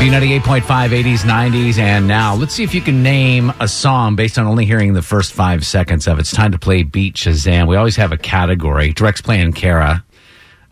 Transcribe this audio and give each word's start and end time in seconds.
B98.5, 0.00 0.62
80s, 0.62 1.18
90s, 1.18 1.78
and 1.78 2.08
now. 2.08 2.34
Let's 2.34 2.54
see 2.54 2.64
if 2.64 2.74
you 2.74 2.80
can 2.80 3.02
name 3.02 3.52
a 3.60 3.68
song 3.68 4.16
based 4.16 4.38
on 4.38 4.46
only 4.46 4.64
hearing 4.64 4.94
the 4.94 5.02
first 5.02 5.34
five 5.34 5.66
seconds 5.66 6.08
of 6.08 6.16
it. 6.16 6.22
It's 6.22 6.30
time 6.30 6.52
to 6.52 6.58
play 6.58 6.84
Beat 6.84 7.16
Shazam. 7.16 7.68
We 7.68 7.76
always 7.76 7.96
have 7.96 8.10
a 8.10 8.16
category. 8.16 8.94
Drex's 8.94 9.20
playing 9.20 9.52
Kara. 9.52 10.02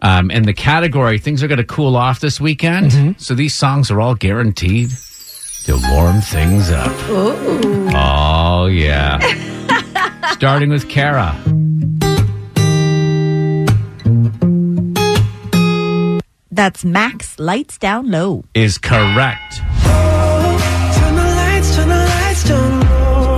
Um, 0.00 0.30
and 0.30 0.46
the 0.46 0.54
category, 0.54 1.18
things 1.18 1.42
are 1.42 1.46
going 1.46 1.58
to 1.58 1.64
cool 1.64 1.94
off 1.94 2.20
this 2.20 2.40
weekend. 2.40 3.20
So 3.20 3.34
these 3.34 3.54
songs 3.54 3.90
are 3.90 4.00
all 4.00 4.14
guaranteed 4.14 4.88
to 5.64 5.78
warm 5.90 6.22
things 6.22 6.70
up. 6.70 6.90
Oh, 7.94 8.64
yeah. 8.72 9.18
Starting 10.32 10.70
with 10.70 10.88
Kara. 10.88 11.36
That's 16.58 16.84
Max 16.84 17.38
Lights 17.38 17.78
Down 17.78 18.10
Low. 18.10 18.42
Is 18.52 18.78
correct. 18.78 19.58
Turn 19.58 21.14
the 21.14 21.22
lights, 21.22 21.76
turn 21.76 21.88
the 21.88 21.94
lights 21.94 22.48
down 22.48 22.80
low. 22.80 23.36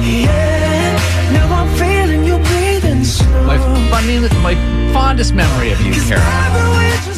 Yeah, 0.00 1.30
now 1.30 1.56
I'm 1.62 1.76
feeling 1.76 2.24
you 2.24 2.38
breathing 2.38 3.04
slow. 3.04 3.44
My 3.44 3.58
funny, 3.90 4.18
my 4.42 4.54
fondest 4.94 5.34
memory 5.34 5.72
of 5.72 5.80
you, 5.82 5.92
Kara, 5.92 6.22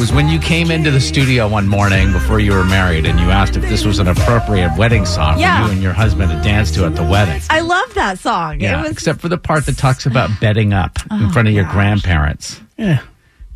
was 0.01 0.13
when 0.13 0.27
you 0.29 0.41
came 0.41 0.73
into 0.73 0.91
the 0.91 1.01
studio 1.01 1.47
one 1.47 1.69
morning 1.69 2.11
before 2.11 2.41
you 2.41 2.55
were 2.55 2.65
married, 2.65 3.07
and 3.07 3.21
you 3.21 3.27
asked 3.31 3.55
if 3.57 3.63
this 3.69 3.85
was 3.85 4.01
an 4.01 4.09
appropriate 4.09 4.77
wedding 4.77 5.07
song 5.07 5.39
Yeah. 5.39 5.61
for 5.63 5.67
you 5.69 5.75
and 5.75 5.83
your 5.85 5.93
husband 5.93 6.33
to 6.33 6.43
dance 6.43 6.73
to 6.73 6.87
at 6.87 6.97
the 6.97 7.05
wedding. 7.05 7.41
I 7.51 7.61
love 7.61 7.95
that 7.95 8.19
song. 8.19 8.59
Yeah, 8.59 8.81
it 8.81 8.83
was, 8.83 8.91
except 8.91 9.21
for 9.21 9.29
the 9.29 9.39
part 9.39 9.65
that 9.67 9.79
talks 9.79 10.07
about 10.07 10.29
bedding 10.41 10.73
up 10.73 10.99
in 11.13 11.31
front 11.31 11.47
of 11.47 11.55
your 11.55 11.69
oh 11.69 11.71
grandparents. 11.71 12.61
Yeah. 12.77 13.01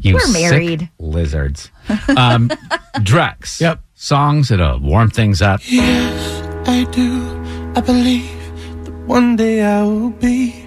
You 0.03 0.15
We're 0.15 0.21
sick 0.21 0.51
married. 0.51 0.91
lizards. 0.99 1.71
Um, 2.17 2.49
Drex. 2.97 3.61
Yep. 3.61 3.81
Songs 3.95 4.49
that'll 4.49 4.79
warm 4.81 5.11
things 5.11 5.43
up. 5.43 5.61
Yes, 5.65 6.69
I 6.69 6.85
do. 6.91 7.21
I 7.77 7.81
believe 7.81 8.31
that 8.85 8.95
one 9.07 9.37
day 9.37 9.63
I 9.63 9.83
will 9.83 10.11
be. 10.11 10.67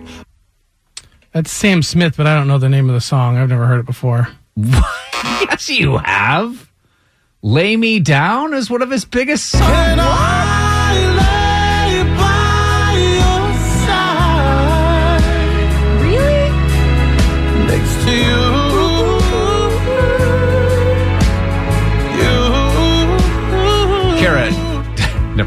That's 1.31 1.49
Sam 1.51 1.81
Smith, 1.81 2.15
but 2.15 2.27
I 2.27 2.35
don't 2.35 2.47
know 2.47 2.59
the 2.59 2.69
name 2.69 2.89
of 2.89 2.93
the 2.95 3.01
song. 3.01 3.37
I've 3.37 3.49
never 3.49 3.65
heard 3.65 3.79
it 3.79 3.85
before. 3.87 4.27
yes, 4.55 5.67
you 5.69 5.97
have. 5.97 6.69
Lay 7.41 7.75
Me 7.75 7.99
Down 7.99 8.53
is 8.53 8.69
one 8.69 8.81
of 8.81 8.91
his 8.91 9.03
biggest 9.05 9.49
songs. 9.49 9.63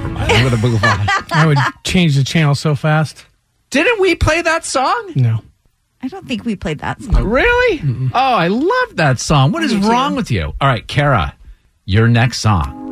I'm 0.16 0.44
going 0.48 0.54
to 0.60 0.66
move 0.68 0.82
on. 0.84 1.06
I 1.32 1.44
would 1.46 1.58
change 1.84 2.16
the 2.16 2.24
channel 2.24 2.54
so 2.54 2.74
fast. 2.74 3.24
Didn't 3.70 4.00
we 4.00 4.14
play 4.14 4.42
that 4.42 4.64
song? 4.64 5.12
No. 5.16 5.42
I 6.02 6.08
don't 6.08 6.26
think 6.28 6.44
we 6.44 6.54
played 6.56 6.78
that 6.80 7.00
song. 7.02 7.24
Really? 7.24 7.80
Oh, 8.14 8.34
I 8.34 8.48
love 8.48 8.96
that 8.96 9.18
song. 9.18 9.50
What 9.52 9.62
is 9.64 9.74
Me 9.74 9.80
too. 9.80 9.88
wrong 9.88 10.14
with 10.14 10.30
you? 10.30 10.52
All 10.60 10.68
right, 10.68 10.86
Kara, 10.86 11.34
your 11.84 12.06
next 12.06 12.40
song. 12.40 12.82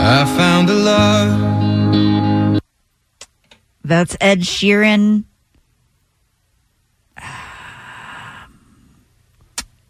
I 0.00 0.24
found 0.36 0.68
a 0.68 0.74
love. 0.74 2.60
That's 3.84 4.16
Ed 4.20 4.40
Sheeran. 4.40 5.24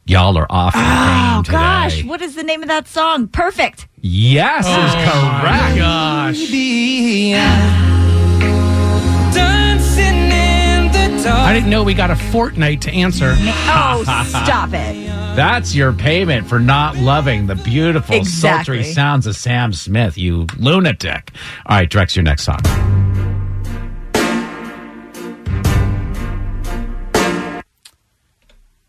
Y'all 0.07 0.37
are 0.37 0.47
off 0.51 0.73
the 0.75 0.81
Oh, 0.81 1.35
game 1.35 1.43
today. 1.45 1.57
gosh. 1.57 2.05
What 2.05 2.21
is 2.21 2.35
the 2.35 2.43
name 2.43 2.63
of 2.63 2.69
that 2.69 2.89
song? 2.89 3.29
Perfect. 3.29 3.87
Yes, 4.03 4.67
is 4.67 4.73
oh 4.73 5.41
correct. 5.43 5.77
Gosh. 5.77 6.39
Dancing 9.35 10.31
in 10.33 10.87
the 10.93 11.23
dark. 11.23 11.39
I 11.39 11.53
didn't 11.53 11.69
know 11.71 11.83
we 11.85 11.95
got 11.95 12.11
a 12.11 12.17
fortnight 12.17 12.81
to 12.83 12.91
answer. 12.93 13.35
Oh, 13.37 14.03
stop 14.29 14.71
it. 14.73 15.07
That's 15.37 15.75
your 15.75 15.93
payment 15.93 16.47
for 16.49 16.59
not 16.59 16.97
loving 16.97 17.47
the 17.47 17.55
beautiful, 17.55 18.17
Exactly. 18.17 18.83
sultry 18.83 18.93
sounds 18.93 19.27
of 19.27 19.37
Sam 19.37 19.73
Smith, 19.73 20.19
you 20.19 20.47
lunatic. 20.59 21.31
All 21.67 21.77
right, 21.79 21.89
Drex, 21.89 22.17
your 22.17 22.25
next 22.25 22.45
song. 22.45 22.59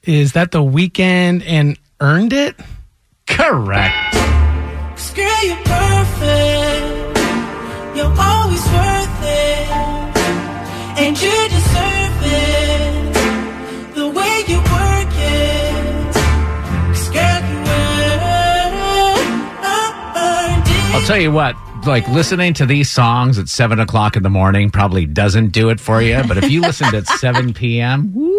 Is 0.03 0.33
that 0.33 0.51
the 0.51 0.59
Weeknd 0.63 1.43
and 1.45 1.77
earned 1.99 2.33
it? 2.33 2.55
Correct. 3.27 4.15
Girl, 5.15 5.43
you're 5.43 5.55
perfect. 5.65 7.17
You're 7.97 8.15
always 8.17 8.63
worth 8.71 9.23
it. 9.23 9.69
And 11.01 11.21
you 11.21 11.35
deserve 11.49 12.21
it. 12.23 13.13
The 13.95 14.07
way 14.09 14.43
you 14.47 14.57
work 14.59 15.13
it. 15.13 16.13
'Cause 16.13 17.09
girl, 17.09 17.41
you 17.49 17.57
earned 19.65 20.67
it. 20.67 20.95
I'll 20.95 21.01
tell 21.07 21.19
you 21.19 21.31
what, 21.31 21.55
like 21.85 22.07
listening 22.09 22.53
to 22.55 22.65
these 22.65 22.89
songs 22.89 23.37
at 23.37 23.49
seven 23.49 23.79
o'clock 23.79 24.15
in 24.15 24.23
the 24.23 24.29
morning 24.29 24.69
probably 24.69 25.05
doesn't 25.05 25.49
do 25.49 25.69
it 25.69 25.79
for 25.79 26.01
you. 26.01 26.21
But 26.27 26.37
if 26.37 26.49
you 26.49 26.61
listened 26.61 26.93
at 26.93 27.07
7 27.07 27.53
p.m., 27.53 28.11
woo, 28.15 28.30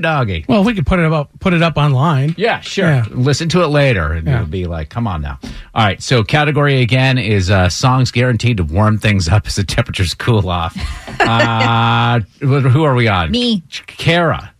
doggy. 0.00 0.44
Well, 0.48 0.64
we 0.64 0.74
could 0.74 0.86
put 0.86 0.98
it 0.98 1.12
up 1.12 1.30
put 1.40 1.52
it 1.52 1.62
up 1.62 1.76
online. 1.76 2.34
Yeah, 2.36 2.60
sure. 2.60 2.86
Yeah. 2.86 3.04
Listen 3.10 3.48
to 3.50 3.62
it 3.62 3.68
later, 3.68 4.12
and 4.12 4.26
Yeah. 4.26 4.38
you'll 4.40 4.48
be 4.48 4.66
like, 4.66 4.88
"Come 4.90 5.06
on 5.06 5.22
now." 5.22 5.38
All 5.74 5.84
right. 5.84 6.02
So, 6.02 6.22
category 6.24 6.80
again 6.82 7.18
is 7.18 7.50
uh, 7.50 7.68
songs 7.68 8.10
guaranteed 8.10 8.56
to 8.58 8.64
warm 8.64 8.98
things 8.98 9.28
up 9.28 9.46
as 9.46 9.56
the 9.56 9.64
temperatures 9.64 10.14
cool 10.14 10.48
off. 10.48 10.76
uh, 11.20 12.20
who 12.40 12.84
are 12.84 12.94
we 12.94 13.08
on? 13.08 13.30
Me. 13.30 13.62
Kara. 13.86 14.52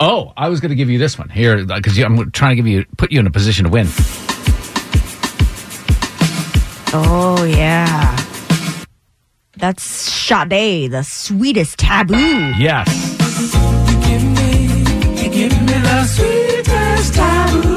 Oh, 0.00 0.32
I 0.36 0.48
was 0.48 0.60
going 0.60 0.70
to 0.70 0.76
give 0.76 0.88
you 0.90 0.98
this 0.98 1.18
one 1.18 1.28
here 1.28 1.64
because 1.64 1.98
I'm 1.98 2.30
trying 2.30 2.50
to 2.52 2.56
give 2.56 2.66
you 2.68 2.84
put 2.96 3.10
you 3.10 3.18
in 3.18 3.26
a 3.26 3.30
position 3.32 3.64
to 3.64 3.70
win. 3.70 3.88
Oh, 6.90 7.44
yeah. 7.44 8.16
That's 9.56 9.82
Sade, 9.82 10.92
the 10.92 11.02
sweetest 11.02 11.78
taboo. 11.80 12.14
Yes. 12.58 12.86
You 15.38 15.48
give 15.48 15.62
me, 15.62 15.66
you 15.66 15.68
give 15.68 15.76
me 15.76 15.82
the 15.82 16.04
sweetest 16.04 17.14
taboo. 17.14 17.68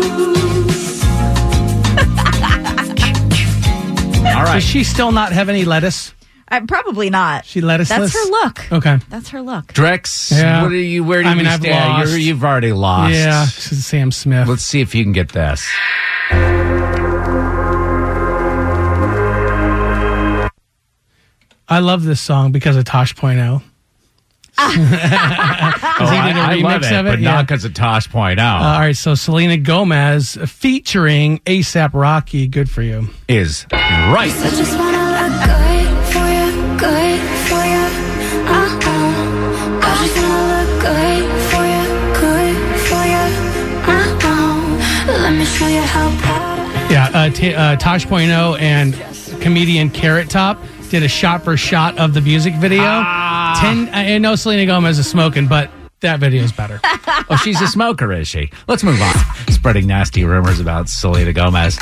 All 4.27 4.43
right. 4.43 4.53
Does 4.55 4.63
she 4.63 4.83
still 4.83 5.11
not 5.11 5.31
have 5.31 5.47
any 5.49 5.65
lettuce? 5.65 6.13
Uh, 6.47 6.61
probably 6.67 7.09
not. 7.09 7.45
She 7.45 7.61
lettuceless? 7.61 8.11
That's 8.13 8.13
her 8.25 8.29
look. 8.31 8.71
Okay. 8.71 8.99
That's 9.09 9.29
her 9.29 9.41
look. 9.41 9.67
Drex, 9.73 10.31
Yeah. 10.31 10.63
what 10.63 10.71
are 10.71 10.75
you? 10.75 11.03
Where 11.03 11.21
do 11.23 11.29
I 11.29 11.31
you 11.33 11.37
mean, 11.37 11.47
I've 11.47 11.61
stand? 11.61 11.93
lost. 11.93 12.09
You're, 12.09 12.17
you've 12.19 12.43
already 12.43 12.73
lost. 12.73 13.13
Yeah, 13.13 13.45
this 13.45 13.71
is 13.71 13.85
Sam 13.85 14.11
Smith. 14.11 14.47
Let's 14.47 14.63
see 14.63 14.81
if 14.81 14.93
you 14.95 15.03
can 15.03 15.13
get 15.13 15.29
this. 15.29 15.65
I 21.67 21.79
love 21.79 22.03
this 22.03 22.19
song 22.19 22.51
because 22.51 22.75
of 22.75 22.83
Tosh 22.85 23.15
Point 23.15 23.39
oh. 24.69 26.11
He 26.11 26.17
did 26.27 26.37
a 26.37 26.39
I, 26.39 26.51
I 26.51 26.55
love 26.55 26.81
remix 26.81 26.91
it, 26.91 26.93
of 26.99 27.05
it? 27.05 27.09
but 27.09 27.19
Yeah. 27.19 27.31
not 27.33 27.47
because 27.47 27.65
of 27.65 27.73
Tosh.0. 27.73 28.39
All 28.39 28.79
right, 28.79 28.95
so 28.95 29.15
Selena 29.15 29.57
Gomez 29.57 30.37
featuring 30.45 31.39
ASAP 31.39 31.91
Rocky. 31.93 32.47
Good 32.47 32.69
for 32.69 32.81
you. 32.81 33.07
is 33.27 33.65
right. 33.71 34.31
I 34.31 34.49
just 34.51 34.77
wanna 34.77 34.97
look 34.97 35.33
good 35.45 35.87
for 36.11 36.27
you, 36.27 36.77
good 36.77 37.19
for 37.47 37.63
you. 37.65 37.85
Uh-uh. 38.47 39.79
I 39.83 39.91
just 40.01 40.15
wanna 40.17 40.43
look 40.53 40.69
good 40.81 41.25
for 41.49 41.63
you, 41.65 41.83
good 42.19 42.55
for 42.87 43.03
you. 43.05 43.23
Uh-uh. 43.93 45.21
Let 45.21 45.33
me 45.37 45.45
show 45.45 45.67
you 45.67 45.81
how 45.81 46.09
proud 46.21 46.59
I 46.59 46.61
am. 46.83 46.91
Yeah, 46.91 47.09
uh, 47.13 47.29
t- 47.29 47.53
uh, 47.55 47.75
Tosh 47.77 48.05
Point 48.05 48.31
oh 48.31 48.55
and 48.55 48.93
comedian 49.41 49.89
Carrot 49.89 50.29
Top 50.29 50.59
did 50.89 51.03
a 51.03 51.07
shot 51.07 51.43
for 51.43 51.55
shot 51.55 51.97
of 51.97 52.13
the 52.13 52.21
music 52.21 52.53
video. 52.55 52.81
Ah. 52.83 53.20
Ah. 53.53 53.59
Ten. 53.61 53.87
Uh, 53.89 54.13
I 54.13 54.17
know 54.17 54.35
Selena 54.35 54.65
Gomez 54.65 54.97
is 54.99 55.07
smoking, 55.09 55.47
but 55.47 55.69
that 56.01 56.19
video 56.19 56.43
is 56.43 56.51
better. 56.51 56.79
Oh, 57.29 57.37
she's 57.37 57.61
a 57.61 57.67
smoker, 57.67 58.11
is 58.11 58.27
she? 58.27 58.51
Let's 58.67 58.83
move 58.83 59.01
on. 59.01 59.13
Spreading 59.53 59.87
nasty 59.87 60.25
rumors 60.25 60.59
about 60.59 60.89
Selena 60.89 61.31
Gomez. 61.31 61.77